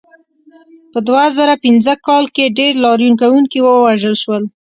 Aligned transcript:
په 0.91 0.99
دوه 1.07 1.25
زره 1.37 1.55
پنځه 1.65 1.93
کال 2.07 2.25
کې 2.35 2.53
ډېر 2.59 2.73
لاریون 2.85 3.13
کوونکي 3.21 3.59
ووژل 3.61 4.15
شول. 4.23 4.43